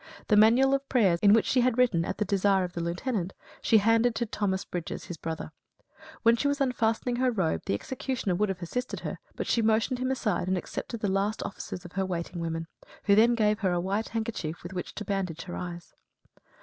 The 0.29 0.35
manual 0.35 0.73
of 0.73 0.89
prayers, 0.89 1.19
in 1.21 1.31
which 1.31 1.45
she 1.45 1.61
had 1.61 1.77
written 1.77 2.03
at 2.05 2.17
the 2.17 2.25
desire 2.25 2.63
of 2.63 2.73
the 2.73 2.81
Lieutenant, 2.81 3.33
she 3.61 3.77
handed 3.77 4.15
to 4.15 4.25
Thomas 4.25 4.65
Brydges, 4.65 5.05
his 5.05 5.17
brother. 5.17 5.51
When 6.23 6.35
she 6.35 6.47
was 6.47 6.59
unfastening 6.59 7.17
her 7.17 7.29
robe, 7.29 7.61
the 7.67 7.75
executioner 7.75 8.33
would 8.33 8.49
have 8.49 8.63
assisted 8.63 9.01
her, 9.01 9.19
but 9.35 9.45
she 9.45 9.61
motioned 9.61 9.99
him 9.99 10.09
aside, 10.09 10.47
and 10.47 10.57
accepted 10.57 11.01
the 11.01 11.07
last 11.07 11.43
offices 11.43 11.85
of 11.85 11.91
her 11.91 12.03
waiting 12.03 12.39
women, 12.41 12.65
who 13.03 13.13
then 13.13 13.35
gave 13.35 13.59
her 13.59 13.73
a 13.73 13.79
white 13.79 14.09
handkerchief 14.09 14.63
with 14.63 14.73
which 14.73 14.95
to 14.95 15.05
bandage 15.05 15.43
her 15.43 15.55
eyes. 15.55 15.93